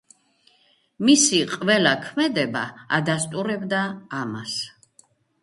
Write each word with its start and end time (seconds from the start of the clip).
მისი 1.09 1.41
ყველა 1.51 1.91
ქმედება 2.07 2.65
ადასტურებდა 2.99 3.85
ამას. 4.23 4.59